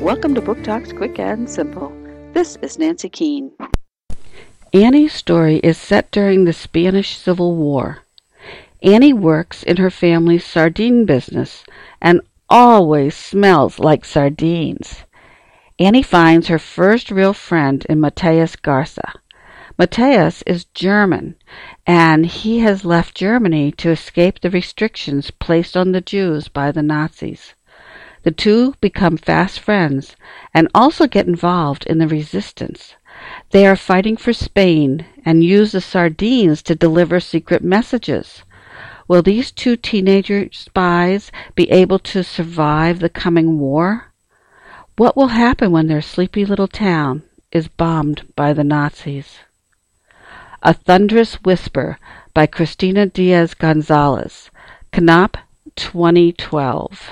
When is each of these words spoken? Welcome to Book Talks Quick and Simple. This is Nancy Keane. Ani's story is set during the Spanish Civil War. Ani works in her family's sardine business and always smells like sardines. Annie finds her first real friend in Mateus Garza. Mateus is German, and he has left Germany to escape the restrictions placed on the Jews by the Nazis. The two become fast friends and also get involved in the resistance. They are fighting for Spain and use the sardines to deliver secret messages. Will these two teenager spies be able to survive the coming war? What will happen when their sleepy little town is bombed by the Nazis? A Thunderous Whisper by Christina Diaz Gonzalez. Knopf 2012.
Welcome 0.00 0.32
to 0.36 0.40
Book 0.40 0.62
Talks 0.62 0.92
Quick 0.92 1.18
and 1.18 1.50
Simple. 1.50 1.92
This 2.32 2.54
is 2.62 2.78
Nancy 2.78 3.08
Keane. 3.08 3.50
Ani's 4.72 5.12
story 5.12 5.56
is 5.56 5.76
set 5.76 6.12
during 6.12 6.44
the 6.44 6.52
Spanish 6.52 7.16
Civil 7.16 7.56
War. 7.56 7.98
Ani 8.80 9.12
works 9.12 9.64
in 9.64 9.78
her 9.78 9.90
family's 9.90 10.44
sardine 10.44 11.04
business 11.04 11.64
and 12.00 12.20
always 12.48 13.16
smells 13.16 13.80
like 13.80 14.04
sardines. 14.04 15.02
Annie 15.80 16.04
finds 16.04 16.46
her 16.46 16.60
first 16.60 17.10
real 17.10 17.32
friend 17.32 17.84
in 17.88 17.98
Mateus 17.98 18.54
Garza. 18.54 19.14
Mateus 19.76 20.42
is 20.42 20.66
German, 20.66 21.34
and 21.88 22.24
he 22.24 22.60
has 22.60 22.84
left 22.84 23.16
Germany 23.16 23.72
to 23.72 23.90
escape 23.90 24.40
the 24.40 24.50
restrictions 24.50 25.32
placed 25.32 25.76
on 25.76 25.90
the 25.90 26.00
Jews 26.00 26.46
by 26.46 26.70
the 26.70 26.84
Nazis. 26.84 27.54
The 28.22 28.30
two 28.30 28.74
become 28.80 29.16
fast 29.16 29.60
friends 29.60 30.16
and 30.52 30.68
also 30.74 31.06
get 31.06 31.26
involved 31.26 31.86
in 31.86 31.98
the 31.98 32.08
resistance. 32.08 32.94
They 33.50 33.66
are 33.66 33.76
fighting 33.76 34.16
for 34.16 34.32
Spain 34.32 35.06
and 35.24 35.44
use 35.44 35.72
the 35.72 35.80
sardines 35.80 36.62
to 36.62 36.74
deliver 36.74 37.20
secret 37.20 37.62
messages. 37.62 38.42
Will 39.08 39.22
these 39.22 39.50
two 39.50 39.76
teenager 39.76 40.48
spies 40.52 41.32
be 41.54 41.70
able 41.70 41.98
to 42.00 42.22
survive 42.22 43.00
the 43.00 43.08
coming 43.08 43.58
war? 43.58 44.12
What 44.96 45.16
will 45.16 45.28
happen 45.28 45.72
when 45.72 45.86
their 45.86 46.02
sleepy 46.02 46.44
little 46.44 46.68
town 46.68 47.22
is 47.50 47.68
bombed 47.68 48.26
by 48.36 48.52
the 48.52 48.64
Nazis? 48.64 49.38
A 50.62 50.74
Thunderous 50.74 51.36
Whisper 51.36 51.98
by 52.34 52.46
Christina 52.46 53.06
Diaz 53.06 53.54
Gonzalez. 53.54 54.50
Knopf 54.92 55.36
2012. 55.76 57.10